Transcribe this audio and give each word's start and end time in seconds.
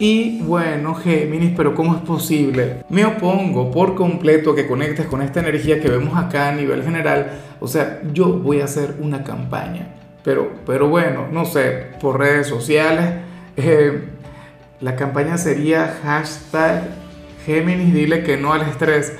Y 0.00 0.38
bueno, 0.42 0.94
Géminis, 0.94 1.52
pero 1.56 1.74
¿cómo 1.74 1.96
es 1.96 2.02
posible? 2.02 2.84
Me 2.88 3.04
opongo 3.04 3.72
por 3.72 3.96
completo 3.96 4.52
a 4.52 4.54
que 4.54 4.68
conectes 4.68 5.06
con 5.06 5.22
esta 5.22 5.40
energía 5.40 5.80
que 5.80 5.88
vemos 5.88 6.16
acá 6.16 6.50
a 6.50 6.52
nivel 6.52 6.84
general. 6.84 7.32
O 7.58 7.66
sea, 7.66 8.00
yo 8.12 8.38
voy 8.38 8.60
a 8.60 8.66
hacer 8.66 8.94
una 9.00 9.24
campaña. 9.24 9.88
Pero, 10.22 10.52
pero 10.64 10.88
bueno, 10.88 11.26
no 11.32 11.44
sé, 11.44 11.88
por 12.00 12.18
redes 12.18 12.46
sociales. 12.46 13.14
Eh, 13.60 14.04
la 14.80 14.94
campaña 14.94 15.36
sería 15.36 15.98
hashtag 16.04 16.84
Géminis, 17.44 17.92
dile 17.92 18.22
que 18.22 18.36
no 18.36 18.52
al 18.52 18.62
estrés. 18.62 19.14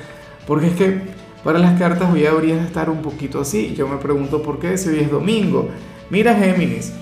Porque 0.47 0.69
es 0.69 0.74
que 0.74 1.00
para 1.42 1.58
las 1.58 1.77
cartas 1.77 2.08
hoy 2.12 2.24
habría 2.24 2.55
de 2.55 2.62
estar 2.62 2.88
un 2.88 3.02
poquito 3.02 3.41
así. 3.41 3.74
Yo 3.74 3.88
me 3.88 3.97
pregunto 3.97 4.41
por 4.41 4.60
qué 4.60 4.78
si 4.78 4.91
hoy 4.91 5.00
es 5.00 5.10
domingo. 5.10 5.70
Mira 6.08 6.36
Géminis, 6.36 6.92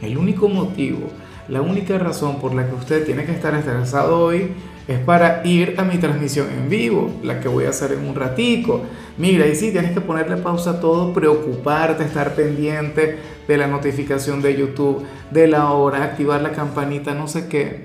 el 0.00 0.16
único 0.16 0.48
motivo 0.48 1.10
la 1.48 1.60
única 1.62 1.98
razón 1.98 2.40
por 2.40 2.54
la 2.54 2.66
que 2.66 2.74
usted 2.74 3.04
tiene 3.04 3.24
que 3.24 3.32
estar 3.32 3.54
estresado 3.54 4.18
hoy 4.18 4.52
es 4.88 4.98
para 5.00 5.46
ir 5.46 5.74
a 5.78 5.84
mi 5.84 5.98
transmisión 5.98 6.48
en 6.50 6.68
vivo, 6.68 7.12
la 7.22 7.40
que 7.40 7.48
voy 7.48 7.64
a 7.64 7.70
hacer 7.70 7.92
en 7.92 8.06
un 8.06 8.14
ratico. 8.14 8.82
Mira, 9.18 9.46
y 9.46 9.54
sí, 9.54 9.72
tienes 9.72 9.92
que 9.92 10.00
ponerle 10.00 10.36
pausa 10.36 10.70
a 10.70 10.80
todo, 10.80 11.12
preocuparte, 11.12 12.04
estar 12.04 12.34
pendiente 12.34 13.18
de 13.46 13.56
la 13.56 13.66
notificación 13.66 14.42
de 14.42 14.56
YouTube, 14.56 15.04
de 15.30 15.48
la 15.48 15.70
hora, 15.70 16.04
activar 16.04 16.40
la 16.40 16.52
campanita, 16.52 17.14
no 17.14 17.26
sé 17.26 17.48
qué. 17.48 17.84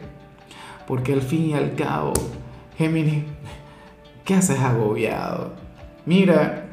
Porque 0.88 1.14
al 1.14 1.22
fin 1.22 1.52
y 1.52 1.54
al 1.54 1.76
cabo, 1.76 2.14
Gemini, 2.78 3.26
¿qué 4.26 4.36
haces 4.36 4.60
agobiado? 4.60 5.54
Mira, 6.06 6.68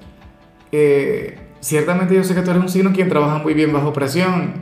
eh, 0.72 1.38
ciertamente 1.60 2.14
yo 2.14 2.24
sé 2.24 2.34
que 2.34 2.42
tú 2.42 2.50
eres 2.50 2.62
un 2.62 2.68
signo 2.68 2.92
quien 2.92 3.08
trabaja 3.08 3.38
muy 3.38 3.54
bien 3.54 3.72
bajo 3.72 3.92
presión 3.92 4.57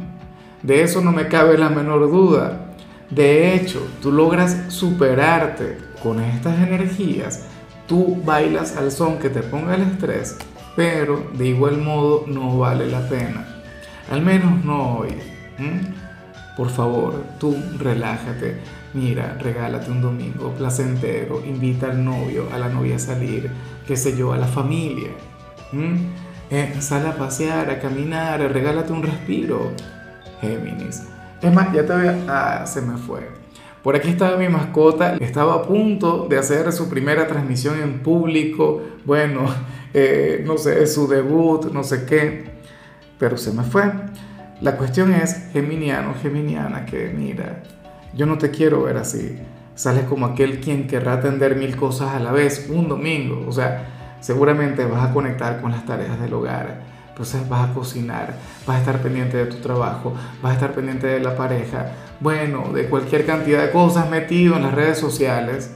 de 0.63 0.83
eso 0.83 1.01
no 1.01 1.13
me 1.13 1.29
cabe 1.29 1.59
la 1.59 1.69
menor 1.69 2.11
duda. 2.11 2.75
De 3.11 3.55
hecho, 3.55 3.87
tú 4.03 4.11
logras 4.11 4.65
superarte 4.69 5.79
con 6.03 6.21
estas 6.21 6.59
energías. 6.59 7.47
Tú 7.87 8.21
bailas 8.25 8.77
al 8.77 8.91
son 8.91 9.19
que 9.19 9.31
te 9.31 9.43
ponga 9.43 9.77
el 9.77 9.83
estrés, 9.83 10.37
pero 10.75 11.31
de 11.35 11.47
igual 11.47 11.79
modo 11.79 12.25
no 12.27 12.59
vale 12.59 12.87
la 12.87 13.09
pena. 13.09 13.47
Al 14.11 14.23
menos 14.23 14.65
no 14.65 14.99
hoy. 14.99 15.11
Por 16.57 16.71
favor, 16.71 17.23
tú 17.39 17.57
relájate. 17.79 18.57
Mira, 18.95 19.37
regálate 19.41 19.91
un 19.91 20.01
domingo 20.01 20.53
placentero, 20.55 21.45
invita 21.45 21.91
al 21.91 22.03
novio, 22.03 22.49
a 22.53 22.59
la 22.59 22.69
novia 22.69 22.97
a 22.97 22.99
salir, 22.99 23.51
qué 23.87 23.95
sé 23.97 24.17
yo, 24.17 24.33
a 24.33 24.39
la 24.39 24.47
familia. 24.47 25.11
Eh, 26.51 26.77
sal 26.81 27.07
a 27.07 27.17
pasear, 27.17 27.69
a 27.71 27.79
caminar, 27.79 28.41
regálate 28.53 28.93
un 28.93 29.03
respiro. 29.03 29.73
Géminis. 30.41 31.03
Es 31.43 31.53
más, 31.53 31.73
ya 31.73 31.85
te. 31.85 31.93
Ah, 32.29 32.65
se 32.67 32.81
me 32.81 32.97
fue. 32.97 33.29
Por 33.83 33.95
aquí 33.95 34.09
estaba 34.09 34.37
mi 34.37 34.49
mascota, 34.49 35.17
estaba 35.21 35.55
a 35.55 35.63
punto 35.63 36.27
de 36.29 36.39
hacer 36.39 36.73
su 36.73 36.89
primera 36.89 37.29
transmisión 37.29 37.81
en 37.81 38.01
público, 38.01 38.83
bueno, 39.05 39.47
eh, 39.95 40.43
no 40.45 40.59
sé, 40.59 40.85
su 40.89 41.07
debut, 41.07 41.73
no 41.73 41.85
sé 41.85 42.05
qué, 42.05 42.47
pero 43.17 43.37
se 43.37 43.53
me 43.53 43.63
fue. 43.63 43.85
La 44.61 44.77
cuestión 44.77 45.13
es, 45.13 45.51
geminiano, 45.53 46.15
geminiana, 46.21 46.85
que 46.85 47.13
mira, 47.17 47.63
yo 48.13 48.27
no 48.27 48.39
te 48.39 48.51
quiero 48.51 48.83
ver 48.83 48.97
así. 48.97 49.39
Sales 49.77 50.07
como 50.07 50.27
aquel 50.27 50.59
quien 50.59 50.89
querrá 50.89 51.13
atender 51.13 51.55
mil 51.55 51.77
cosas 51.77 52.13
a 52.15 52.19
la 52.19 52.33
vez 52.33 52.69
un 52.69 52.89
domingo, 52.89 53.45
o 53.47 53.53
sea, 53.53 54.17
seguramente 54.19 54.85
vas 54.85 55.11
a 55.11 55.13
conectar 55.13 55.61
con 55.61 55.71
las 55.71 55.87
tareas 55.87 56.21
del 56.21 56.35
hogar 56.35 56.81
entonces 57.17 57.49
vas 57.49 57.71
a 57.71 57.73
cocinar, 57.73 58.35
vas 58.67 58.77
a 58.77 58.81
estar 58.81 59.01
pendiente 59.01 59.39
de 59.39 59.47
tu 59.47 59.57
trabajo, 59.57 60.13
vas 60.43 60.53
a 60.53 60.55
estar 60.57 60.75
pendiente 60.75 61.07
de 61.07 61.19
la 61.19 61.35
pareja, 61.35 61.93
bueno, 62.21 62.71
de 62.75 62.91
cualquier 62.91 63.25
cantidad 63.25 63.63
de 63.63 63.71
cosas 63.71 64.11
metido 64.11 64.55
en 64.55 64.65
las 64.65 64.75
redes 64.75 64.99
sociales. 64.99 65.75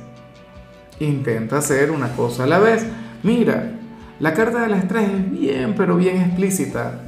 Intenta 0.98 1.56
hacer 1.56 1.92
una 1.92 2.08
cosa 2.08 2.44
a 2.44 2.46
la 2.46 2.58
vez. 2.58 2.86
Mira, 3.22 3.72
la 4.18 4.34
carta 4.34 4.60
del 4.60 4.74
estrés 4.74 5.08
es 5.08 5.30
bien, 5.30 5.74
pero 5.78 5.96
bien 5.96 6.20
explícita. 6.20 7.04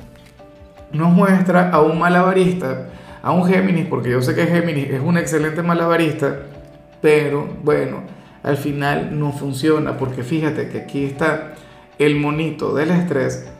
Nos 0.95 1.13
muestra 1.13 1.69
a 1.69 1.83
un 1.83 1.99
malabarista, 1.99 2.89
a 3.23 3.33
un 3.33 3.47
Géminis, 3.47 3.85
porque 3.85 4.13
yo 4.13 4.23
sé 4.23 4.35
que 4.35 4.47
Géminis 4.47 4.93
es 4.93 5.03
un 5.03 5.19
excelente 5.19 5.63
malabarista, 5.63 6.39
pero 7.03 7.47
bueno, 7.63 7.99
al 8.43 8.57
final 8.57 9.11
no 9.19 9.31
funciona, 9.33 9.99
porque 9.99 10.23
fíjate 10.23 10.71
que 10.71 10.79
aquí 10.79 11.05
está 11.05 11.53
el 11.99 12.17
monito 12.17 12.75
del 12.75 12.93
estrés 12.93 13.52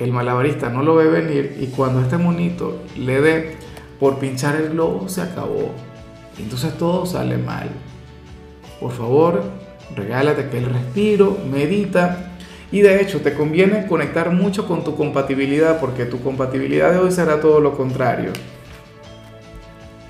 el 0.00 0.12
malabarista 0.12 0.70
no 0.70 0.82
lo 0.82 0.96
ve 0.96 1.08
venir 1.08 1.58
y 1.60 1.66
cuando 1.66 2.00
este 2.00 2.16
monito 2.16 2.82
le 2.96 3.20
dé 3.20 3.56
por 4.00 4.18
pinchar 4.18 4.56
el 4.56 4.70
globo, 4.70 5.08
se 5.10 5.20
acabó. 5.20 5.70
Entonces 6.38 6.76
todo 6.78 7.04
sale 7.04 7.36
mal. 7.36 7.68
Por 8.80 8.92
favor, 8.92 9.42
regálate 9.94 10.48
que 10.48 10.58
el 10.58 10.64
respiro, 10.64 11.36
medita. 11.52 12.32
Y 12.72 12.80
de 12.80 13.02
hecho, 13.02 13.20
te 13.20 13.34
conviene 13.34 13.86
conectar 13.86 14.32
mucho 14.32 14.66
con 14.66 14.84
tu 14.84 14.96
compatibilidad, 14.96 15.78
porque 15.80 16.06
tu 16.06 16.22
compatibilidad 16.22 16.92
de 16.92 16.98
hoy 16.98 17.10
será 17.10 17.40
todo 17.40 17.60
lo 17.60 17.76
contrario. 17.76 18.32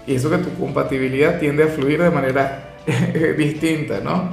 Y 0.07 0.15
eso 0.15 0.31
que 0.31 0.39
tu 0.39 0.51
compatibilidad 0.55 1.41
tiende 1.41 1.65
a 1.65 1.69
fluir 1.69 2.01
de 2.01 2.11
manera 2.11 2.77
distinta, 3.37 4.01
¿no? 4.01 4.31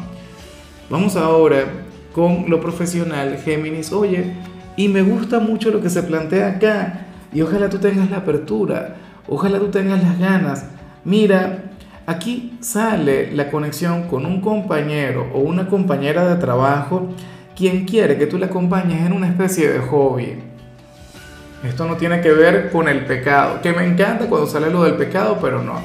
Vamos 0.89 1.16
ahora 1.16 1.66
con 2.13 2.45
lo 2.47 2.62
profesional, 2.62 3.39
Géminis. 3.44 3.91
Oye, 3.91 4.34
y 4.77 4.88
me 4.88 5.01
gusta 5.01 5.39
mucho 5.39 5.71
lo 5.71 5.81
que 5.81 5.89
se 5.89 6.03
plantea 6.03 6.47
acá. 6.47 7.07
Y 7.33 7.41
ojalá 7.41 7.67
tú 7.67 7.79
tengas 7.79 8.09
la 8.09 8.17
apertura, 8.17 8.95
ojalá 9.27 9.59
tú 9.59 9.67
tengas 9.67 10.01
las 10.01 10.17
ganas. 10.17 10.65
Mira, 11.03 11.65
aquí 12.05 12.57
sale 12.61 13.33
la 13.33 13.51
conexión 13.51 14.03
con 14.07 14.25
un 14.25 14.39
compañero 14.39 15.29
o 15.33 15.39
una 15.39 15.67
compañera 15.67 16.25
de 16.29 16.35
trabajo 16.39 17.09
quien 17.55 17.85
quiere 17.85 18.17
que 18.17 18.27
tú 18.27 18.38
le 18.38 18.45
acompañes 18.45 19.05
en 19.05 19.11
una 19.11 19.27
especie 19.27 19.69
de 19.69 19.79
hobby. 19.79 20.39
Esto 21.63 21.85
no 21.85 21.95
tiene 21.95 22.21
que 22.21 22.31
ver 22.31 22.69
con 22.71 22.88
el 22.88 23.05
pecado, 23.05 23.61
que 23.61 23.73
me 23.73 23.83
encanta 23.83 24.27
cuando 24.27 24.47
sale 24.47 24.69
lo 24.69 24.83
del 24.83 24.94
pecado, 24.94 25.39
pero 25.41 25.63
no. 25.63 25.81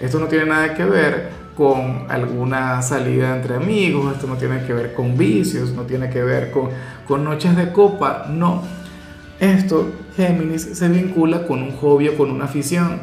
Esto 0.00 0.18
no 0.18 0.26
tiene 0.26 0.46
nada 0.46 0.74
que 0.74 0.84
ver 0.86 1.39
con 1.60 2.06
alguna 2.08 2.80
salida 2.80 3.36
entre 3.36 3.56
amigos, 3.56 4.14
esto 4.14 4.26
no 4.26 4.36
tiene 4.36 4.64
que 4.64 4.72
ver 4.72 4.94
con 4.94 5.18
vicios, 5.18 5.72
no 5.72 5.82
tiene 5.82 6.08
que 6.08 6.22
ver 6.22 6.50
con, 6.52 6.70
con 7.06 7.22
noches 7.22 7.54
de 7.54 7.70
copa, 7.70 8.24
no. 8.30 8.62
Esto, 9.38 9.92
Géminis, 10.16 10.62
se 10.62 10.88
vincula 10.88 11.46
con 11.46 11.62
un 11.62 11.76
hobby 11.76 12.08
o 12.08 12.16
con 12.16 12.30
una 12.30 12.46
afición. 12.46 13.02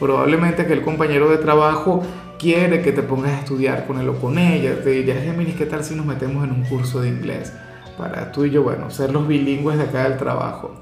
Probablemente 0.00 0.64
que 0.64 0.72
el 0.72 0.80
compañero 0.80 1.28
de 1.28 1.36
trabajo 1.36 2.02
quiere 2.38 2.80
que 2.80 2.92
te 2.92 3.02
pongas 3.02 3.32
a 3.32 3.38
estudiar 3.40 3.86
con 3.86 3.98
él 3.98 4.08
o 4.08 4.14
con 4.14 4.38
ella. 4.38 4.82
Te 4.82 4.88
diría, 4.88 5.20
Géminis, 5.20 5.56
¿qué 5.56 5.66
tal 5.66 5.84
si 5.84 5.94
nos 5.94 6.06
metemos 6.06 6.44
en 6.44 6.52
un 6.52 6.64
curso 6.64 7.02
de 7.02 7.10
inglés? 7.10 7.52
Para 7.98 8.32
tú 8.32 8.46
y 8.46 8.50
yo, 8.50 8.62
bueno, 8.62 8.88
ser 8.88 9.12
los 9.12 9.28
bilingües 9.28 9.76
de 9.76 9.84
acá 9.84 10.08
del 10.08 10.16
trabajo. 10.16 10.74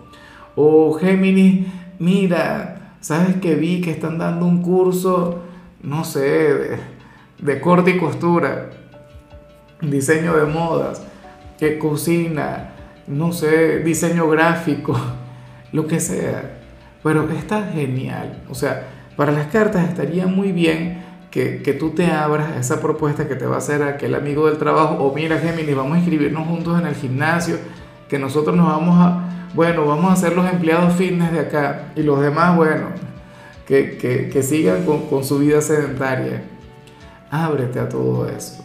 O 0.54 0.92
Géminis, 0.94 1.66
mira, 1.98 2.94
¿sabes 3.00 3.34
que 3.42 3.56
vi 3.56 3.80
que 3.80 3.90
están 3.90 4.16
dando 4.16 4.46
un 4.46 4.62
curso, 4.62 5.40
no 5.82 6.04
sé, 6.04 6.94
de 7.38 7.60
corte 7.60 7.90
y 7.92 7.98
costura, 7.98 8.70
diseño 9.80 10.36
de 10.36 10.46
modas, 10.46 11.02
que 11.58 11.78
cocina, 11.78 12.70
no 13.06 13.32
sé, 13.32 13.80
diseño 13.80 14.28
gráfico, 14.28 14.96
lo 15.72 15.86
que 15.86 16.00
sea. 16.00 16.58
Pero 17.02 17.30
está 17.30 17.68
genial. 17.72 18.42
O 18.50 18.54
sea, 18.54 18.88
para 19.16 19.32
las 19.32 19.46
cartas 19.48 19.88
estaría 19.88 20.26
muy 20.26 20.52
bien 20.52 21.04
que, 21.30 21.62
que, 21.62 21.72
tú 21.72 21.90
te 21.90 22.06
abras 22.06 22.50
a 22.52 22.58
esa 22.58 22.80
propuesta 22.80 23.28
que 23.28 23.36
te 23.36 23.46
va 23.46 23.56
a 23.56 23.58
hacer 23.58 23.82
aquel 23.82 24.14
amigo 24.14 24.46
del 24.46 24.58
trabajo. 24.58 24.96
O 25.04 25.14
mira, 25.14 25.38
Géminis, 25.38 25.76
vamos 25.76 25.94
a 25.94 25.98
inscribirnos 25.98 26.46
juntos 26.48 26.80
en 26.80 26.86
el 26.86 26.94
gimnasio, 26.94 27.58
que 28.08 28.18
nosotros 28.18 28.56
nos 28.56 28.66
vamos 28.66 28.96
a, 28.98 29.48
bueno, 29.54 29.86
vamos 29.86 30.12
a 30.12 30.16
ser 30.16 30.34
los 30.34 30.50
empleados 30.50 30.94
fitness 30.94 31.32
de 31.32 31.40
acá. 31.40 31.92
Y 31.94 32.02
los 32.02 32.20
demás, 32.20 32.56
bueno, 32.56 32.86
que, 33.66 33.98
que, 33.98 34.28
que 34.28 34.42
sigan 34.42 34.84
con, 34.84 35.08
con 35.08 35.24
su 35.24 35.38
vida 35.38 35.60
sedentaria 35.60 36.42
ábrete 37.30 37.80
a 37.80 37.88
todo 37.88 38.28
eso. 38.28 38.64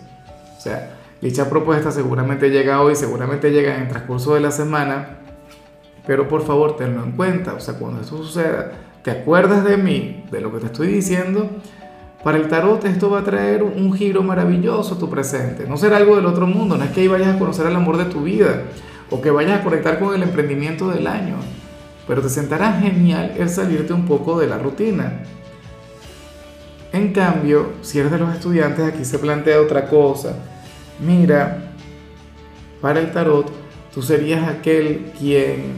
O 0.58 0.62
sea, 0.62 0.98
dicha 1.22 1.50
propuesta 1.50 1.92
seguramente 1.92 2.50
llega 2.50 2.82
hoy, 2.82 2.96
seguramente 2.96 3.52
llega 3.52 3.76
en 3.76 3.84
el 3.84 3.88
transcurso 3.90 4.36
de 4.36 4.42
la 4.42 4.52
semana, 4.52 5.20
pero 6.06 6.28
por 6.28 6.44
favor 6.44 6.76
tenlo 6.76 7.04
en 7.04 7.14
cuenta. 7.14 7.54
O 7.54 7.60
sea, 7.60 7.76
cuando 7.76 8.02
eso 8.02 8.18
suceda, 8.18 8.72
te 9.04 9.12
acuerdas 9.12 9.64
de 9.64 9.78
mí, 9.78 10.26
de 10.32 10.42
lo 10.42 10.52
que 10.52 10.60
te 10.60 10.68
estoy 10.68 10.88
diciendo, 10.88 11.50
para 12.24 12.38
el 12.38 12.48
tarot 12.48 12.86
esto 12.86 13.10
va 13.10 13.20
a 13.20 13.24
traer 13.24 13.64
un 13.64 13.94
giro 13.94 14.22
maravilloso 14.22 14.96
a 14.96 15.00
tu 15.00 15.10
presente. 15.10 15.66
No 15.68 15.78
será 15.78 15.98
algo 15.98 16.16
del 16.16 16.28
otro 16.28 16.46
mundo, 16.46 16.78
no 16.78 16.84
es 16.84 16.92
que 16.92 17.02
ahí 17.02 17.08
vayas 17.08 17.36
a 17.36 17.40
conocer 17.40 17.66
el 17.66 17.76
amor 17.76 17.98
de 17.98 18.06
tu 18.06 18.24
vida 18.24 18.64
o 19.10 19.22
que 19.22 19.32
vayas 19.32 19.60
a 19.60 19.64
conectar 19.64 20.00
con 20.00 20.14
el 20.14 20.22
emprendimiento 20.22 20.90
del 20.90 21.08
año, 21.08 21.36
pero 22.08 22.22
te 22.22 22.30
sentará 22.30 22.74
genial 22.74 23.34
el 23.38 23.50
salirte 23.50 23.94
un 23.94 24.06
poco 24.06 24.40
de 24.40 24.48
la 24.48 24.60
rutina. 24.60 25.24
En 26.94 27.14
cambio, 27.14 27.74
si 27.82 28.00
eres 28.00 28.12
de 28.12 28.20
los 28.20 28.36
estudiantes, 28.36 28.86
aquí 28.86 29.06
se 29.06 29.18
plantea 29.18 29.62
otra 29.62 29.88
cosa. 29.88 30.36
Mira, 31.00 31.72
para 32.82 33.00
el 33.00 33.12
tarot, 33.12 33.50
tú 33.94 34.02
serías 34.02 34.48
aquel 34.48 35.14
quien, 35.18 35.74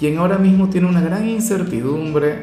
quien 0.00 0.18
ahora 0.18 0.38
mismo 0.38 0.68
tiene 0.68 0.88
una 0.88 1.00
gran 1.00 1.28
incertidumbre 1.28 2.42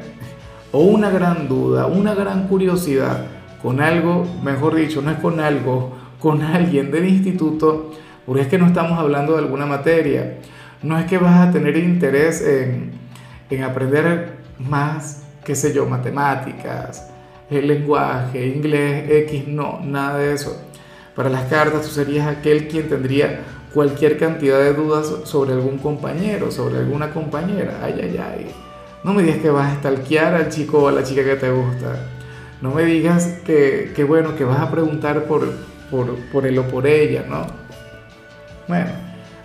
o 0.72 0.80
una 0.80 1.10
gran 1.10 1.50
duda, 1.50 1.88
una 1.88 2.14
gran 2.14 2.48
curiosidad 2.48 3.26
con 3.62 3.82
algo, 3.82 4.26
mejor 4.44 4.76
dicho, 4.76 5.02
no 5.02 5.12
es 5.12 5.18
con 5.18 5.40
algo, 5.40 5.96
con 6.20 6.42
alguien 6.42 6.90
del 6.90 7.08
instituto, 7.08 7.92
porque 8.26 8.44
es 8.44 8.48
que 8.48 8.58
no 8.58 8.68
estamos 8.68 8.98
hablando 8.98 9.34
de 9.34 9.40
alguna 9.40 9.66
materia, 9.66 10.40
no 10.82 10.98
es 10.98 11.06
que 11.06 11.18
vas 11.18 11.48
a 11.48 11.52
tener 11.52 11.78
interés 11.78 12.42
en, 12.42 12.92
en 13.50 13.64
aprender 13.64 14.38
más, 14.58 15.24
qué 15.44 15.56
sé 15.56 15.74
yo, 15.74 15.86
matemáticas, 15.86 17.13
el 17.56 17.68
lenguaje, 17.68 18.48
inglés, 18.48 19.10
X, 19.30 19.48
no, 19.48 19.80
nada 19.84 20.20
de 20.20 20.34
eso. 20.34 20.62
Para 21.16 21.30
las 21.30 21.46
cartas 21.46 21.84
tú 21.84 21.90
serías 21.90 22.28
aquel 22.28 22.68
quien 22.68 22.90
tendría 22.90 23.42
cualquier 23.74 24.18
cantidad 24.18 24.60
de 24.60 24.74
dudas 24.74 25.12
sobre 25.26 25.54
algún 25.54 25.78
compañero, 25.78 26.52
sobre 26.52 26.78
alguna 26.80 27.12
compañera, 27.12 27.80
ay, 27.84 28.00
ay, 28.02 28.18
ay 28.18 28.48
no 29.04 29.14
me 29.14 29.24
digas 29.24 29.40
que 29.40 29.50
vas 29.50 29.74
a 29.74 29.80
stalkear 29.80 30.34
al 30.34 30.50
chico 30.50 30.84
o 30.84 30.88
a 30.88 30.92
la 30.92 31.04
chica 31.04 31.24
que 31.24 31.36
te 31.36 31.52
gusta. 31.52 31.96
No 32.62 32.72
me 32.72 32.84
digas 32.84 33.40
que, 33.46 33.92
que 33.94 34.06
bueno, 34.06 34.36
que 34.38 34.46
vas 34.46 34.60
a 34.60 34.72
preguntar 34.72 35.26
por, 35.26 35.52
por, 35.92 36.16
por 36.32 36.46
él 36.46 36.58
o 36.58 36.64
por 36.70 36.88
ella, 36.88 37.26
¿no? 37.28 37.46
Bueno, 38.68 38.92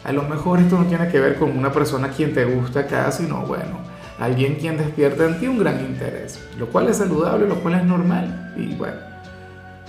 a 0.05 0.12
lo 0.12 0.22
mejor 0.22 0.60
esto 0.60 0.78
no 0.78 0.87
tiene 0.87 1.08
que 1.08 1.19
ver 1.19 1.34
con 1.34 1.58
una 1.58 1.72
persona 1.72 2.08
quien 2.10 2.32
te 2.32 2.44
gusta 2.44 2.81
acá, 2.81 3.10
sino 3.10 3.40
bueno, 3.46 3.81
alguien 4.19 4.56
quien 4.56 4.76
despierta 4.76 5.26
en 5.26 5.38
ti 5.38 5.47
un 5.47 5.59
gran 5.59 5.81
interés, 5.81 6.41
lo 6.59 6.67
cual 6.67 6.88
es 6.88 6.99
saludable, 6.99 7.47
lo 7.47 7.56
cual 7.56 7.75
es 7.75 7.85
normal. 7.85 8.55
Y 8.56 8.75
bueno, 8.75 8.97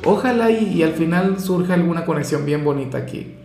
ojalá 0.06 0.52
y, 0.52 0.66
y 0.74 0.84
al 0.84 0.94
final 0.94 1.40
surja 1.40 1.74
alguna 1.74 2.06
conexión 2.06 2.46
bien 2.46 2.64
bonita 2.64 2.98
aquí. 2.98 3.36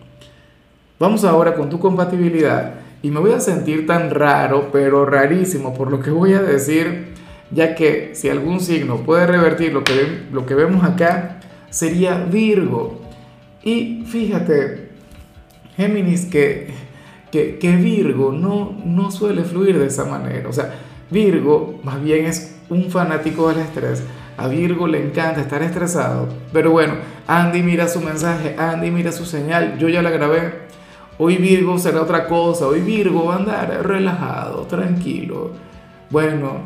Vamos 0.99 1.25
ahora 1.25 1.55
con 1.55 1.69
tu 1.69 1.79
compatibilidad 1.79 2.75
y 3.01 3.11
me 3.11 3.19
voy 3.19 3.33
a 3.33 3.39
sentir 3.39 3.85
tan 3.85 4.09
raro, 4.09 4.69
pero 4.71 5.05
rarísimo 5.05 5.73
por 5.73 5.91
lo 5.91 5.99
que 5.99 6.09
voy 6.09 6.33
a 6.33 6.41
decir, 6.41 7.13
ya 7.51 7.75
que 7.75 8.11
si 8.15 8.29
algún 8.29 8.59
signo 8.59 8.97
puede 8.97 9.27
revertir 9.27 9.73
lo 9.73 9.83
que, 9.83 10.23
lo 10.31 10.45
que 10.45 10.55
vemos 10.55 10.83
acá, 10.83 11.39
sería 11.69 12.17
Virgo. 12.17 13.01
Y 13.63 14.05
fíjate, 14.07 14.89
Géminis, 15.75 16.25
que, 16.25 16.69
que, 17.59 17.75
Virgo 17.75 18.31
no, 18.31 18.75
no 18.85 19.11
suele 19.11 19.43
fluir 19.43 19.77
de 19.77 19.87
esa 19.87 20.05
manera. 20.05 20.49
O 20.49 20.53
sea, 20.53 20.73
Virgo 21.09 21.79
más 21.83 22.01
bien 22.01 22.25
es 22.25 22.55
un 22.69 22.89
fanático 22.89 23.49
del 23.49 23.59
estrés. 23.59 24.03
A 24.37 24.47
Virgo 24.47 24.87
le 24.87 25.05
encanta 25.05 25.41
estar 25.41 25.61
estresado. 25.61 26.27
Pero 26.51 26.71
bueno, 26.71 26.95
Andy 27.27 27.61
mira 27.61 27.87
su 27.87 28.01
mensaje, 28.01 28.55
Andy 28.57 28.91
mira 28.91 29.11
su 29.11 29.25
señal, 29.25 29.77
yo 29.77 29.89
ya 29.89 30.01
la 30.01 30.09
grabé 30.09 30.65
Hoy 31.17 31.37
Virgo 31.37 31.77
será 31.77 32.01
otra 32.01 32.27
cosa, 32.27 32.67
hoy 32.67 32.81
Virgo 32.81 33.27
va 33.27 33.35
a 33.35 33.37
andar 33.37 33.87
relajado, 33.87 34.63
tranquilo. 34.63 35.51
Bueno, 36.09 36.59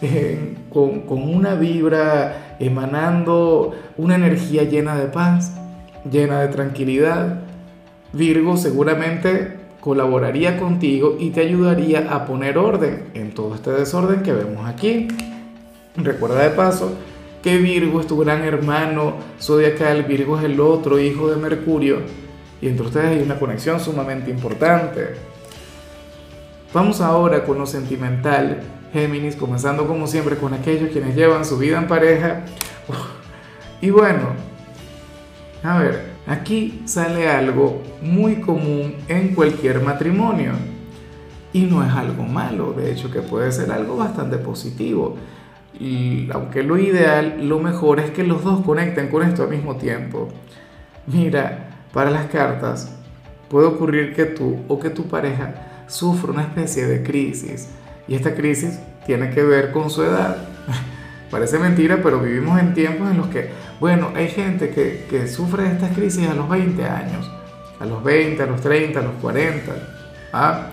eh, 0.00 0.54
con, 0.70 1.00
con 1.00 1.22
una 1.22 1.56
vibra 1.56 2.56
emanando 2.60 3.74
una 3.96 4.14
energía 4.14 4.62
llena 4.62 4.94
de 4.94 5.06
paz, 5.06 5.56
llena 6.08 6.40
de 6.42 6.48
tranquilidad. 6.48 7.40
Virgo 8.12 8.56
seguramente 8.56 9.56
colaboraría 9.86 10.58
contigo 10.58 11.16
y 11.16 11.30
te 11.30 11.42
ayudaría 11.42 12.12
a 12.12 12.26
poner 12.26 12.58
orden 12.58 13.04
en 13.14 13.32
todo 13.32 13.54
este 13.54 13.70
desorden 13.70 14.24
que 14.24 14.32
vemos 14.32 14.66
aquí. 14.66 15.06
Recuerda 15.94 16.42
de 16.42 16.50
paso 16.50 16.90
que 17.40 17.58
Virgo 17.58 18.00
es 18.00 18.08
tu 18.08 18.18
gran 18.18 18.42
hermano 18.42 19.14
zodiacal, 19.40 20.02
Virgo 20.02 20.38
es 20.38 20.44
el 20.44 20.58
otro 20.58 20.98
hijo 20.98 21.30
de 21.30 21.36
Mercurio 21.36 21.98
y 22.60 22.66
entre 22.66 22.84
ustedes 22.84 23.16
hay 23.16 23.22
una 23.22 23.38
conexión 23.38 23.78
sumamente 23.78 24.28
importante. 24.28 25.14
Vamos 26.74 27.00
ahora 27.00 27.44
con 27.44 27.56
lo 27.56 27.64
sentimental, 27.64 28.62
Géminis, 28.92 29.36
comenzando 29.36 29.86
como 29.86 30.08
siempre 30.08 30.36
con 30.36 30.52
aquellos 30.52 30.90
quienes 30.90 31.14
llevan 31.14 31.44
su 31.44 31.58
vida 31.58 31.78
en 31.78 31.86
pareja. 31.86 32.44
Y 33.80 33.90
bueno, 33.90 34.30
a 35.62 35.78
ver, 35.78 36.15
aquí 36.26 36.82
sale 36.84 37.28
algo 37.28 37.82
muy 38.02 38.36
común 38.36 38.94
en 39.08 39.34
cualquier 39.34 39.80
matrimonio. 39.80 40.52
Y 41.52 41.62
no 41.62 41.82
es 41.84 41.92
algo 41.92 42.24
malo, 42.24 42.72
de 42.72 42.92
hecho 42.92 43.10
que 43.10 43.22
puede 43.22 43.50
ser 43.52 43.72
algo 43.72 43.96
bastante 43.96 44.36
positivo. 44.36 45.16
Y 45.78 46.28
aunque 46.32 46.62
lo 46.62 46.78
ideal, 46.78 47.48
lo 47.48 47.58
mejor 47.58 48.00
es 48.00 48.10
que 48.10 48.24
los 48.24 48.44
dos 48.44 48.64
conecten 48.64 49.08
con 49.08 49.22
esto 49.22 49.44
al 49.44 49.50
mismo 49.50 49.76
tiempo. 49.76 50.28
Mira, 51.06 51.84
para 51.92 52.10
las 52.10 52.26
cartas, 52.26 52.94
puede 53.48 53.66
ocurrir 53.66 54.14
que 54.14 54.24
tú 54.24 54.58
o 54.68 54.78
que 54.78 54.90
tu 54.90 55.04
pareja 55.04 55.84
sufra 55.86 56.32
una 56.32 56.42
especie 56.42 56.86
de 56.86 57.02
crisis 57.02 57.70
y 58.08 58.14
esta 58.14 58.34
crisis 58.34 58.78
tiene 59.06 59.30
que 59.30 59.42
ver 59.42 59.72
con 59.72 59.90
su 59.90 60.02
edad. 60.02 60.36
Parece 61.30 61.58
mentira, 61.58 62.00
pero 62.02 62.20
vivimos 62.20 62.58
en 62.60 62.74
tiempos 62.74 63.10
en 63.10 63.18
los 63.18 63.28
que, 63.28 63.50
bueno, 63.80 64.10
hay 64.14 64.28
gente 64.28 64.70
que, 64.70 65.28
sufre 65.28 65.66
estas 65.70 65.94
crisis 65.94 66.28
a 66.28 66.34
los 66.34 66.48
20 66.48 66.84
años, 66.84 67.30
a 67.80 67.84
los 67.84 68.02
20, 68.02 68.42
a 68.42 68.46
los 68.46 68.60
30, 68.60 69.00
a 69.00 69.02
los 69.02 69.14
40. 69.20 69.72
¿ah? 70.32 70.66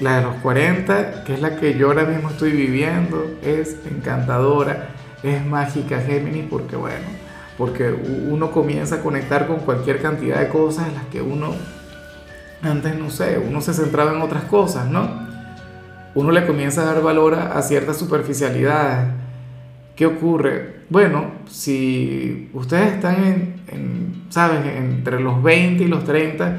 La 0.00 0.16
de 0.16 0.22
los 0.22 0.36
40, 0.36 1.24
que 1.24 1.34
es 1.34 1.40
la 1.40 1.56
que 1.56 1.78
yo 1.78 1.88
ahora 1.88 2.04
mismo 2.04 2.30
estoy 2.30 2.52
viviendo, 2.52 3.26
es 3.42 3.76
encantadora, 3.90 4.88
es 5.22 5.44
mágica 5.46 6.00
Géminis, 6.00 6.46
porque 6.50 6.76
bueno, 6.76 7.06
porque 7.56 7.92
uno 7.92 8.50
comienza 8.50 8.96
a 8.96 9.00
conectar 9.00 9.46
con 9.46 9.60
cualquier 9.60 10.02
cantidad 10.02 10.40
de 10.40 10.48
cosas 10.48 10.88
en 10.88 10.94
las 10.94 11.04
que 11.06 11.22
uno 11.22 11.54
antes 12.64 12.98
no 12.98 13.10
sé, 13.10 13.38
uno 13.38 13.60
se 13.60 13.74
centraba 13.74 14.12
en 14.12 14.22
otras 14.22 14.44
cosas, 14.44 14.86
¿no? 14.86 15.24
Uno 16.14 16.30
le 16.30 16.46
comienza 16.46 16.82
a 16.82 16.94
dar 16.94 17.02
valor 17.02 17.34
a, 17.34 17.60
ciertas 17.62 17.98
superficialidades. 17.98 19.08
¿Qué 19.96 20.06
ocurre? 20.06 20.73
Bueno, 20.90 21.26
si 21.48 22.50
ustedes 22.52 22.94
están 22.94 23.24
en, 23.68 24.24
¿sabes? 24.28 24.60
entre 24.76 25.18
los 25.18 25.42
20 25.42 25.84
y 25.84 25.88
los 25.88 26.04
30, 26.04 26.56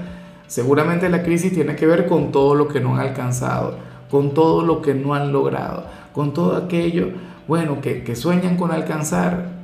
seguramente 0.47 1.09
la 1.09 1.23
crisis 1.23 1.53
tiene 1.53 1.75
que 1.75 1.85
ver 1.85 2.07
con 2.07 2.31
todo 2.31 2.55
lo 2.55 2.67
que 2.67 2.79
no 2.79 2.95
han 2.95 3.01
alcanzado, 3.01 3.77
con 4.09 4.33
todo 4.33 4.63
lo 4.63 4.81
que 4.81 4.95
no 4.95 5.13
han 5.13 5.31
logrado, 5.31 5.85
con 6.11 6.33
todo 6.33 6.57
aquello, 6.57 7.09
bueno, 7.47 7.81
que, 7.81 8.03
que 8.03 8.15
sueñan 8.15 8.57
con 8.57 8.71
alcanzar, 8.71 9.55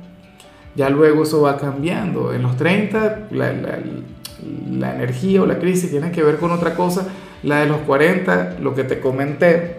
ya 0.74 0.88
luego 0.88 1.24
eso 1.24 1.42
va 1.42 1.56
cambiando. 1.56 2.32
En 2.32 2.42
los 2.42 2.56
30 2.56 3.28
la, 3.32 3.52
la, 3.52 4.94
energía 4.94 5.42
o 5.42 5.46
la 5.46 5.58
crisis 5.58 5.90
tiene 5.90 6.12
que 6.12 6.22
ver 6.22 6.38
con 6.38 6.50
otra 6.52 6.74
cosa. 6.74 7.06
La 7.42 7.60
de 7.60 7.66
los 7.66 7.78
40, 7.78 8.58
lo 8.60 8.74
que 8.74 8.84
te 8.84 9.00
comenté, 9.00 9.78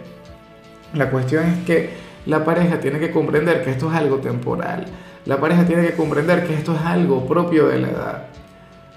la 0.93 1.10
cuestión 1.10 1.46
es 1.46 1.65
que 1.65 2.02
la 2.25 2.46
pareja 2.46 2.80
tiene 2.80 3.00
que 3.00 3.12
comprender 3.12 3.63
que 3.63 3.72
esto 3.72 3.89
es 3.89 3.96
algo 3.96 4.18
temporal. 4.18 4.86
La 5.25 5.39
pareja 5.39 5.65
tiene 5.65 5.86
que 5.86 5.94
comprender 5.94 6.46
que 6.46 6.53
esto 6.53 6.74
es 6.75 6.82
algo 6.82 7.25
propio 7.25 7.68
de 7.68 7.80
la 7.80 7.89
edad. 7.89 8.27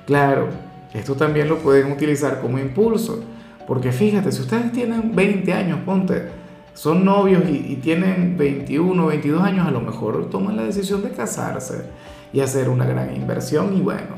Claro, 0.06 0.48
esto 0.94 1.14
también 1.14 1.48
lo 1.48 1.58
pueden 1.58 1.90
utilizar 1.92 2.40
como 2.40 2.58
impulso. 2.58 3.22
Porque 3.66 3.90
fíjate, 3.90 4.30
si 4.30 4.42
ustedes 4.42 4.72
tienen 4.72 5.14
20 5.14 5.52
años, 5.52 5.80
ponte, 5.84 6.28
son 6.74 7.04
novios 7.04 7.42
y, 7.48 7.76
tienen 7.76 8.36
21, 8.36 9.06
22 9.06 9.42
años, 9.42 9.66
a 9.66 9.70
lo 9.70 9.80
mejor 9.80 10.30
toman 10.30 10.56
la 10.56 10.62
decisión 10.62 11.02
de 11.02 11.10
casarse 11.10 11.86
y 12.32 12.40
hacer 12.40 12.68
una 12.68 12.84
gran 12.84 13.14
inversión 13.16 13.76
y 13.76 13.80
bueno, 13.80 14.16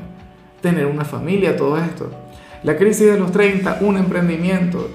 tener 0.61 0.85
una 0.85 1.05
familia, 1.05 1.55
todo 1.55 1.77
esto. 1.77 2.11
La 2.63 2.77
crisis 2.77 3.07
de 3.07 3.17
los 3.17 3.31
30, 3.31 3.79
un 3.81 3.97
emprendimiento. 3.97 4.89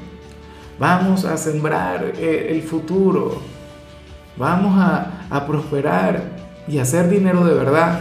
Vamos 0.78 1.24
a 1.24 1.36
sembrar 1.36 2.12
eh, 2.18 2.48
el 2.50 2.62
futuro. 2.62 3.53
Vamos 4.36 4.78
a, 4.78 5.26
a 5.30 5.46
prosperar 5.46 6.22
y 6.66 6.78
hacer 6.78 7.08
dinero 7.08 7.44
de 7.44 7.54
verdad. 7.54 8.00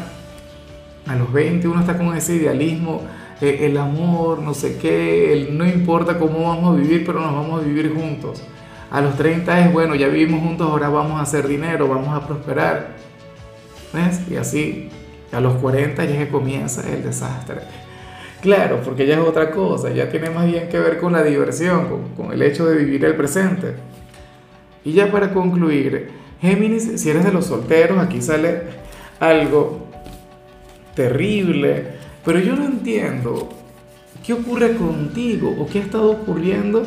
A 1.07 1.15
los 1.15 1.31
20 1.31 1.67
uno 1.67 1.81
está 1.81 1.97
con 1.97 2.15
ese 2.15 2.35
idealismo, 2.35 3.01
eh, 3.41 3.65
el 3.65 3.77
amor, 3.77 4.39
no 4.39 4.53
sé 4.53 4.77
qué, 4.77 5.33
el 5.33 5.57
no 5.57 5.65
importa 5.67 6.17
cómo 6.17 6.47
vamos 6.47 6.73
a 6.73 6.79
vivir, 6.79 7.05
pero 7.05 7.19
nos 7.19 7.33
vamos 7.33 7.61
a 7.61 7.65
vivir 7.65 7.93
juntos. 7.93 8.41
A 8.89 9.01
los 9.01 9.17
30 9.17 9.65
es, 9.65 9.73
bueno, 9.73 9.95
ya 9.95 10.07
vivimos 10.07 10.41
juntos, 10.41 10.69
ahora 10.69 10.87
vamos 10.89 11.19
a 11.19 11.23
hacer 11.23 11.47
dinero, 11.47 11.87
vamos 11.87 12.15
a 12.15 12.25
prosperar. 12.25 12.95
¿Ves? 13.91 14.21
Y 14.29 14.37
así, 14.37 14.89
a 15.31 15.39
los 15.39 15.55
40 15.55 16.05
ya 16.05 16.17
que 16.17 16.29
comienza 16.29 16.87
el 16.89 17.03
desastre. 17.03 17.57
Claro, 18.41 18.81
porque 18.83 19.05
ya 19.05 19.15
es 19.15 19.21
otra 19.21 19.51
cosa, 19.51 19.89
ya 19.91 20.09
tiene 20.09 20.29
más 20.29 20.45
bien 20.45 20.69
que 20.69 20.79
ver 20.79 20.99
con 20.99 21.13
la 21.13 21.23
diversión, 21.23 21.87
con, 21.87 22.09
con 22.15 22.33
el 22.33 22.41
hecho 22.41 22.65
de 22.65 22.77
vivir 22.77 23.03
el 23.05 23.15
presente. 23.15 23.75
Y 24.85 24.93
ya 24.93 25.11
para 25.11 25.33
concluir, 25.33 26.11
Géminis, 26.43 26.99
si 27.01 27.09
eres 27.09 27.23
de 27.23 27.31
los 27.31 27.45
solteros, 27.45 27.99
aquí 27.99 28.21
sale 28.21 28.63
algo 29.17 29.87
terrible, 30.93 31.93
pero 32.25 32.37
yo 32.39 32.57
no 32.57 32.65
entiendo 32.65 33.47
qué 34.25 34.33
ocurre 34.33 34.75
contigo 34.75 35.55
o 35.57 35.65
qué 35.67 35.79
ha 35.79 35.83
estado 35.83 36.11
ocurriendo. 36.11 36.83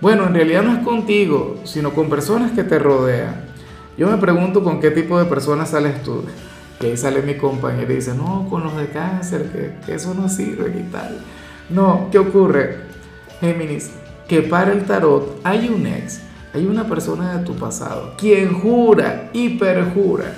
Bueno, 0.00 0.26
en 0.26 0.32
realidad 0.32 0.62
no 0.62 0.72
es 0.72 0.82
contigo, 0.82 1.56
sino 1.64 1.92
con 1.92 2.08
personas 2.08 2.52
que 2.52 2.64
te 2.64 2.78
rodean. 2.78 3.44
Yo 3.98 4.10
me 4.10 4.16
pregunto 4.16 4.64
con 4.64 4.80
qué 4.80 4.90
tipo 4.90 5.18
de 5.18 5.26
personas 5.26 5.68
sales 5.68 6.02
tú. 6.02 6.24
Que 6.80 6.86
ahí 6.86 6.96
sale 6.96 7.20
mi 7.20 7.34
compañero 7.34 7.92
y 7.92 7.96
dice, 7.96 8.14
no, 8.14 8.46
con 8.48 8.64
los 8.64 8.74
de 8.74 8.88
cáncer, 8.88 9.50
que, 9.52 9.84
que 9.84 9.96
eso 9.96 10.14
no 10.14 10.30
sirve 10.30 10.80
y 10.80 10.90
tal. 10.90 11.20
No, 11.68 12.08
¿qué 12.10 12.18
ocurre? 12.18 12.78
Géminis, 13.38 13.90
que 14.26 14.40
para 14.40 14.72
el 14.72 14.84
tarot 14.84 15.40
hay 15.44 15.68
un 15.68 15.86
ex, 15.86 16.22
hay 16.54 16.66
una 16.66 16.84
persona 16.84 17.36
de 17.36 17.44
tu 17.44 17.54
pasado, 17.56 18.14
quien 18.16 18.54
jura 18.54 19.30
y 19.32 19.58
perjura 19.58 20.32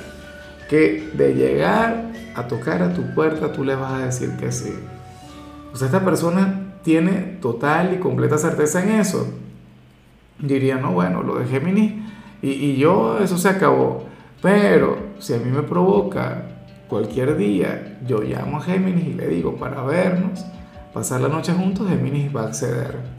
que 0.68 1.10
de 1.12 1.34
llegar 1.34 2.10
a 2.34 2.48
tocar 2.48 2.82
a 2.82 2.94
tu 2.94 3.14
puerta 3.14 3.52
tú 3.52 3.62
le 3.62 3.76
vas 3.76 3.92
a 3.92 4.06
decir 4.06 4.30
que 4.36 4.50
sí. 4.50 4.72
O 5.72 5.76
sea, 5.76 5.86
esta 5.86 6.04
persona 6.04 6.72
tiene 6.82 7.38
total 7.42 7.92
y 7.94 7.98
completa 7.98 8.38
certeza 8.38 8.82
en 8.82 8.98
eso. 8.98 9.28
Diría, 10.38 10.76
no, 10.76 10.92
bueno, 10.92 11.22
lo 11.22 11.38
de 11.38 11.46
Géminis 11.46 11.92
y, 12.40 12.48
y 12.48 12.76
yo, 12.76 13.18
eso 13.18 13.36
se 13.36 13.50
acabó. 13.50 14.04
Pero 14.40 14.96
si 15.18 15.34
a 15.34 15.38
mí 15.38 15.50
me 15.50 15.62
provoca 15.62 16.44
cualquier 16.88 17.36
día, 17.36 17.98
yo 18.06 18.20
llamo 18.20 18.56
a 18.56 18.62
Géminis 18.62 19.08
y 19.08 19.12
le 19.12 19.28
digo 19.28 19.56
para 19.56 19.82
vernos, 19.82 20.46
pasar 20.94 21.20
la 21.20 21.28
noche 21.28 21.52
juntos, 21.52 21.86
Géminis 21.88 22.34
va 22.34 22.42
a 22.42 22.46
acceder. 22.46 23.15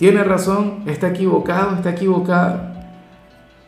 ¿Tiene 0.00 0.24
razón? 0.24 0.84
¿Está 0.86 1.08
equivocado? 1.08 1.76
¿Está 1.76 1.90
equivocada? 1.90 2.94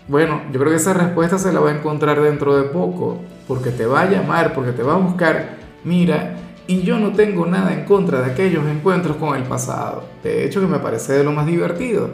Bueno, 0.09 0.41
yo 0.51 0.59
creo 0.59 0.71
que 0.71 0.79
esa 0.79 0.95
respuesta 0.95 1.37
se 1.39 1.53
la 1.53 1.61
va 1.61 1.69
a 1.69 1.77
encontrar 1.77 2.23
dentro 2.23 2.57
de 2.57 2.63
poco, 2.71 3.19
porque 3.47 3.69
te 3.69 3.85
va 3.85 4.01
a 4.01 4.11
llamar, 4.11 4.55
porque 4.55 4.73
te 4.73 4.83
va 4.83 4.95
a 4.95 4.97
buscar. 4.97 5.59
Mira, 5.85 6.37
y 6.67 6.85
yo 6.85 6.99
no 6.99 7.13
tengo 7.13 7.45
nada 7.45 7.75
en 7.75 7.85
contra 7.85 8.23
de 8.23 8.33
aquellos 8.33 8.67
encuentros 8.67 9.19
con 9.19 9.37
el 9.37 9.43
pasado. 9.43 10.05
De 10.23 10.47
hecho, 10.47 10.63
que 10.63 10.67
me 10.67 10.79
parece 10.79 11.13
de 11.13 11.23
lo 11.23 11.33
más 11.33 11.45
divertido. 11.45 12.09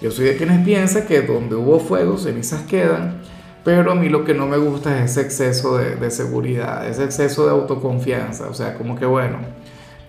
Yo 0.00 0.10
soy 0.10 0.24
de 0.24 0.36
quienes 0.38 0.64
piensan 0.64 1.06
que 1.06 1.20
donde 1.20 1.54
hubo 1.54 1.80
fuego, 1.80 2.16
cenizas 2.16 2.62
quedan, 2.62 3.20
pero 3.62 3.92
a 3.92 3.94
mí 3.94 4.08
lo 4.08 4.24
que 4.24 4.32
no 4.32 4.46
me 4.46 4.56
gusta 4.56 5.04
es 5.04 5.10
ese 5.10 5.20
exceso 5.20 5.76
de, 5.76 5.96
de 5.96 6.10
seguridad, 6.10 6.88
ese 6.88 7.04
exceso 7.04 7.44
de 7.44 7.50
autoconfianza. 7.50 8.48
O 8.48 8.54
sea, 8.54 8.78
como 8.78 8.96
que 8.96 9.04
bueno, 9.04 9.36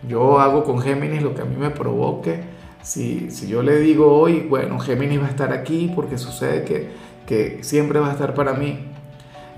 yo 0.08 0.40
hago 0.40 0.64
con 0.64 0.80
Géminis 0.80 1.22
lo 1.22 1.36
que 1.36 1.42
a 1.42 1.46
mí 1.46 1.58
me 1.58 1.70
provoque. 1.70 2.51
Si, 2.84 3.30
si 3.30 3.48
yo 3.48 3.62
le 3.62 3.80
digo 3.80 4.18
hoy, 4.20 4.46
bueno, 4.50 4.80
Géminis 4.80 5.22
va 5.22 5.28
a 5.28 5.30
estar 5.30 5.54
aquí 5.54 5.92
porque 5.96 6.18
sucede 6.18 6.64
que, 6.64 6.90
que 7.28 7.64
siempre 7.64 8.00
va 8.00 8.10
a 8.10 8.14
estar 8.14 8.34
para 8.34 8.54
mí. 8.54 8.80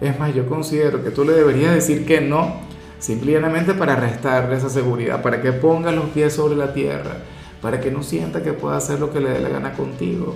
Es 0.01 0.19
más, 0.19 0.33
yo 0.35 0.47
considero 0.47 1.03
que 1.03 1.11
tú 1.11 1.23
le 1.23 1.33
deberías 1.33 1.73
decir 1.73 2.05
que 2.05 2.19
no, 2.19 2.57
simplemente 2.99 3.73
para 3.73 3.95
restarle 3.95 4.57
esa 4.57 4.69
seguridad, 4.69 5.21
para 5.21 5.41
que 5.41 5.53
ponga 5.53 5.91
los 5.91 6.05
pies 6.05 6.33
sobre 6.33 6.55
la 6.55 6.73
tierra, 6.73 7.17
para 7.61 7.79
que 7.79 7.91
no 7.91 8.03
sienta 8.03 8.43
que 8.43 8.53
pueda 8.53 8.77
hacer 8.77 8.99
lo 8.99 9.11
que 9.11 9.21
le 9.21 9.29
dé 9.29 9.39
la 9.39 9.49
gana 9.49 9.73
contigo. 9.73 10.35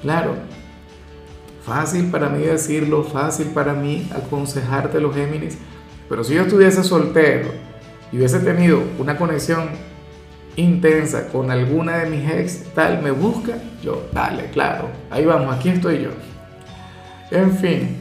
Claro, 0.00 0.34
fácil 1.62 2.10
para 2.10 2.30
mí 2.30 2.42
decirlo, 2.42 3.04
fácil 3.04 3.48
para 3.48 3.74
mí 3.74 4.08
aconsejarte 4.14 5.00
los 5.00 5.14
Géminis, 5.14 5.58
pero 6.08 6.24
si 6.24 6.34
yo 6.34 6.42
estuviese 6.42 6.82
soltero 6.82 7.50
y 8.10 8.16
hubiese 8.16 8.40
tenido 8.40 8.82
una 8.98 9.18
conexión 9.18 9.68
intensa 10.58 11.28
con 11.28 11.50
alguna 11.50 11.98
de 11.98 12.10
mis 12.10 12.28
ex, 12.28 12.64
tal, 12.74 13.00
me 13.00 13.12
busca, 13.12 13.54
yo, 13.82 14.08
dale, 14.12 14.50
claro, 14.52 14.88
ahí 15.10 15.24
vamos, 15.24 15.54
aquí 15.54 15.68
estoy 15.68 16.02
yo. 16.02 16.10
En 17.30 17.52
fin, 17.52 17.96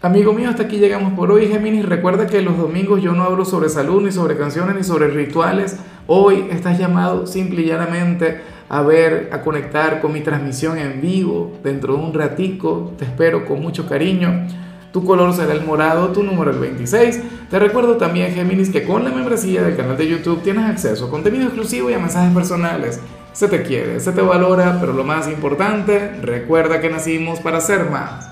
amigo 0.00 0.32
mío, 0.32 0.48
hasta 0.48 0.62
aquí 0.62 0.78
llegamos 0.78 1.14
por 1.14 1.32
hoy, 1.32 1.48
Géminis. 1.48 1.84
Recuerda 1.84 2.26
que 2.26 2.40
los 2.40 2.56
domingos 2.56 3.02
yo 3.02 3.12
no 3.12 3.24
hablo 3.24 3.44
sobre 3.44 3.68
salud, 3.68 4.02
ni 4.02 4.12
sobre 4.12 4.36
canciones, 4.36 4.76
ni 4.76 4.84
sobre 4.84 5.08
rituales. 5.08 5.78
Hoy 6.06 6.46
estás 6.50 6.78
llamado 6.78 7.26
simple 7.26 7.62
y 7.62 7.66
llanamente 7.66 8.40
a 8.68 8.82
ver, 8.82 9.30
a 9.32 9.40
conectar 9.40 10.00
con 10.00 10.12
mi 10.12 10.20
transmisión 10.20 10.78
en 10.78 11.00
vivo 11.00 11.58
dentro 11.64 11.96
de 11.96 12.02
un 12.02 12.14
ratico. 12.14 12.92
Te 12.98 13.06
espero 13.06 13.46
con 13.46 13.60
mucho 13.60 13.88
cariño. 13.88 14.46
Tu 14.92 15.04
color 15.04 15.34
será 15.34 15.52
el 15.52 15.64
morado, 15.64 16.08
tu 16.08 16.22
número 16.22 16.50
el 16.50 16.58
26. 16.58 17.20
Te 17.50 17.58
recuerdo 17.58 17.96
también, 17.96 18.32
Géminis, 18.32 18.70
que 18.70 18.84
con 18.84 19.04
la 19.04 19.10
membresía 19.10 19.62
del 19.62 19.76
canal 19.76 19.96
de 19.96 20.08
YouTube 20.08 20.42
tienes 20.42 20.64
acceso 20.64 21.06
a 21.06 21.10
contenido 21.10 21.44
exclusivo 21.44 21.90
y 21.90 21.94
a 21.94 21.98
mensajes 21.98 22.32
personales. 22.34 23.00
Se 23.32 23.48
te 23.48 23.62
quiere, 23.62 24.00
se 24.00 24.12
te 24.12 24.22
valora, 24.22 24.78
pero 24.80 24.92
lo 24.92 25.04
más 25.04 25.28
importante, 25.28 26.12
recuerda 26.22 26.80
que 26.80 26.90
nacimos 26.90 27.38
para 27.40 27.60
ser 27.60 27.90
más. 27.90 28.26